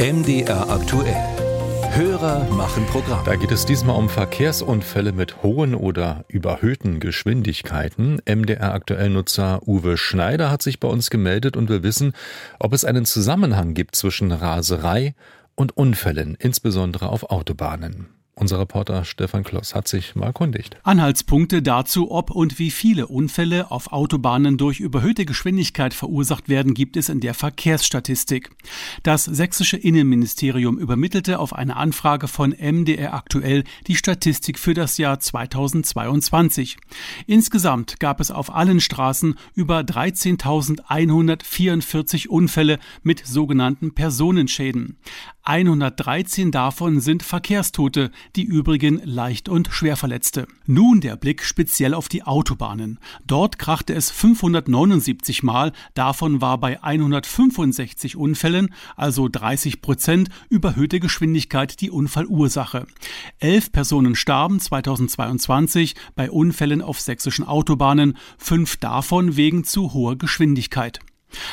MDR 0.00 0.70
aktuell. 0.70 1.16
Hörer 1.90 2.44
machen 2.50 2.86
Programm. 2.86 3.24
Da 3.24 3.34
geht 3.34 3.50
es 3.50 3.66
diesmal 3.66 3.96
um 3.96 4.08
Verkehrsunfälle 4.08 5.10
mit 5.10 5.42
hohen 5.42 5.74
oder 5.74 6.24
überhöhten 6.28 7.00
Geschwindigkeiten. 7.00 8.22
MDR 8.24 8.74
aktuell 8.74 9.10
Nutzer 9.10 9.60
Uwe 9.66 9.96
Schneider 9.96 10.52
hat 10.52 10.62
sich 10.62 10.78
bei 10.78 10.86
uns 10.86 11.10
gemeldet 11.10 11.56
und 11.56 11.68
will 11.68 11.82
wissen, 11.82 12.12
ob 12.60 12.74
es 12.74 12.84
einen 12.84 13.06
Zusammenhang 13.06 13.74
gibt 13.74 13.96
zwischen 13.96 14.30
Raserei 14.30 15.16
und 15.56 15.76
Unfällen, 15.76 16.36
insbesondere 16.38 17.08
auf 17.08 17.24
Autobahnen. 17.24 18.06
Unser 18.40 18.60
Reporter 18.60 19.04
Stefan 19.04 19.42
Kloss 19.42 19.74
hat 19.74 19.88
sich 19.88 20.14
mal 20.14 20.26
erkundigt. 20.26 20.76
Anhaltspunkte 20.84 21.60
dazu, 21.60 22.12
ob 22.12 22.30
und 22.30 22.60
wie 22.60 22.70
viele 22.70 23.08
Unfälle 23.08 23.72
auf 23.72 23.90
Autobahnen 23.90 24.58
durch 24.58 24.78
überhöhte 24.78 25.24
Geschwindigkeit 25.24 25.92
verursacht 25.92 26.48
werden, 26.48 26.72
gibt 26.72 26.96
es 26.96 27.08
in 27.08 27.18
der 27.18 27.34
Verkehrsstatistik. 27.34 28.50
Das 29.02 29.24
sächsische 29.24 29.76
Innenministerium 29.76 30.78
übermittelte 30.78 31.40
auf 31.40 31.52
eine 31.52 31.74
Anfrage 31.74 32.28
von 32.28 32.52
MDR 32.52 33.12
aktuell 33.12 33.64
die 33.88 33.96
Statistik 33.96 34.60
für 34.60 34.74
das 34.74 34.98
Jahr 34.98 35.18
2022. 35.18 36.76
Insgesamt 37.26 37.98
gab 37.98 38.20
es 38.20 38.30
auf 38.30 38.54
allen 38.54 38.78
Straßen 38.78 39.34
über 39.56 39.80
13.144 39.80 42.28
Unfälle 42.28 42.78
mit 43.02 43.26
sogenannten 43.26 43.94
Personenschäden. 43.94 44.96
113 45.48 46.50
davon 46.50 47.00
sind 47.00 47.22
Verkehrstote, 47.22 48.10
die 48.36 48.42
übrigen 48.42 49.00
leicht 49.02 49.48
und 49.48 49.68
schwer 49.72 49.96
Verletzte. 49.96 50.46
Nun 50.66 51.00
der 51.00 51.16
Blick 51.16 51.42
speziell 51.42 51.94
auf 51.94 52.10
die 52.10 52.22
Autobahnen. 52.22 52.98
Dort 53.26 53.58
krachte 53.58 53.94
es 53.94 54.10
579 54.10 55.42
Mal, 55.42 55.72
davon 55.94 56.42
war 56.42 56.58
bei 56.58 56.82
165 56.82 58.14
Unfällen, 58.14 58.74
also 58.94 59.26
30 59.26 59.80
Prozent, 59.80 60.28
überhöhte 60.50 61.00
Geschwindigkeit 61.00 61.80
die 61.80 61.90
Unfallursache. 61.90 62.86
Elf 63.38 63.72
Personen 63.72 64.16
starben 64.16 64.60
2022 64.60 65.94
bei 66.14 66.30
Unfällen 66.30 66.82
auf 66.82 67.00
sächsischen 67.00 67.46
Autobahnen, 67.46 68.18
fünf 68.36 68.76
davon 68.76 69.36
wegen 69.36 69.64
zu 69.64 69.94
hoher 69.94 70.18
Geschwindigkeit. 70.18 71.00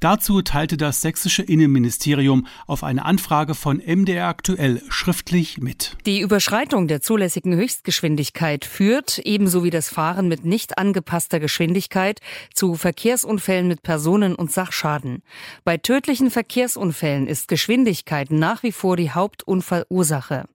Dazu 0.00 0.42
teilte 0.42 0.76
das 0.76 1.00
sächsische 1.00 1.42
Innenministerium 1.42 2.46
auf 2.66 2.84
eine 2.84 3.04
Anfrage 3.04 3.54
von 3.54 3.78
MDR 3.78 4.28
aktuell 4.28 4.82
schriftlich 4.88 5.58
mit. 5.58 5.96
Die 6.06 6.20
Überschreitung 6.20 6.88
der 6.88 7.00
zulässigen 7.00 7.54
Höchstgeschwindigkeit 7.54 8.64
führt, 8.64 9.18
ebenso 9.18 9.64
wie 9.64 9.70
das 9.70 9.88
Fahren 9.88 10.28
mit 10.28 10.44
nicht 10.44 10.78
angepasster 10.78 11.40
Geschwindigkeit, 11.40 12.20
zu 12.54 12.74
Verkehrsunfällen 12.74 13.68
mit 13.68 13.82
Personen- 13.82 14.34
und 14.34 14.52
Sachschaden. 14.52 15.22
Bei 15.64 15.76
tödlichen 15.76 16.30
Verkehrsunfällen 16.30 17.26
ist 17.26 17.48
Geschwindigkeit 17.48 18.30
nach 18.30 18.62
wie 18.62 18.72
vor 18.72 18.96
die 18.96 19.10
Hauptunfallursache. 19.10 20.46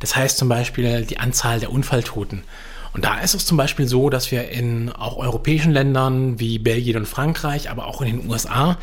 Das 0.00 0.16
heißt 0.16 0.36
zum 0.36 0.50
Beispiel 0.50 1.06
die 1.06 1.18
Anzahl 1.18 1.60
der 1.60 1.72
Unfalltoten. 1.72 2.42
Und 2.96 3.04
da 3.04 3.18
ist 3.18 3.34
es 3.34 3.44
zum 3.44 3.58
Beispiel 3.58 3.86
so, 3.86 4.08
dass 4.08 4.30
wir 4.30 4.48
in 4.48 4.90
auch 4.90 5.18
europäischen 5.18 5.70
Ländern 5.70 6.40
wie 6.40 6.58
Belgien 6.58 6.96
und 6.96 7.06
Frankreich, 7.06 7.68
aber 7.68 7.88
auch 7.88 8.00
in 8.00 8.06
den 8.06 8.30
USA 8.30 8.78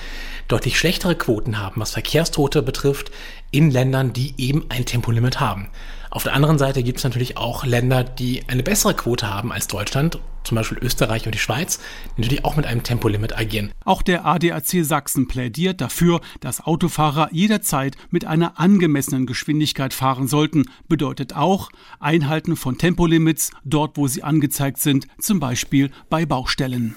deutlich 0.48 0.78
schlechtere 0.78 1.16
Quoten 1.16 1.58
haben, 1.58 1.82
was 1.82 1.94
Verkehrstote 1.94 2.62
betrifft, 2.62 3.10
in 3.50 3.72
Ländern, 3.72 4.14
die 4.14 4.36
eben 4.38 4.68
ein 4.70 4.86
Tempolimit 4.86 5.40
haben. 5.40 5.72
Auf 6.12 6.22
der 6.22 6.36
anderen 6.36 6.60
Seite 6.60 6.84
gibt 6.84 7.00
es 7.00 7.04
natürlich 7.04 7.38
auch 7.38 7.66
Länder, 7.66 8.04
die 8.04 8.44
eine 8.48 8.62
bessere 8.62 8.94
Quote 8.94 9.28
haben 9.28 9.52
als 9.52 9.66
Deutschland, 9.66 10.20
zum 10.44 10.56
Beispiel 10.56 10.78
Österreich 10.82 11.26
und 11.26 11.34
die 11.34 11.40
Schweiz, 11.40 11.80
die 12.18 12.22
natürlich 12.22 12.46
auch 12.46 12.56
mit 12.56 12.66
einem 12.66 12.84
Tempolimit 12.84 13.38
agieren. 13.38 13.72
Auch 13.86 14.02
der 14.02 14.26
ADAC 14.26 14.84
Sachsen 14.84 15.28
plädiert 15.28 15.82
dafür, 15.82 16.22
dass 16.40 16.62
Autofahrer 16.62 17.30
jederzeit 17.32 17.96
mit 18.10 18.26
einer 18.26 18.60
angemessenen 18.60 19.26
Geschwindigkeit 19.26 19.94
fahren 19.94 20.28
sollten. 20.28 20.66
Bedeutet 20.88 21.36
auch 21.36 21.70
Einhalten 22.00 22.56
von 22.56 22.78
Tempolimits 22.78 23.52
dort, 23.64 23.98
wo 23.98 24.08
sie 24.08 24.24
angezeigt 24.24 24.80
sind, 24.80 25.08
zum 25.20 25.40
Beispiel 25.40 25.92
bei 26.10 26.26
Baustellen. 26.26 26.96